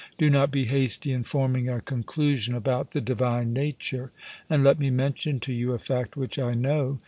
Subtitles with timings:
[0.17, 4.11] Do not be hasty in forming a conclusion about the divine nature;
[4.49, 6.99] and let me mention to you a fact which I know.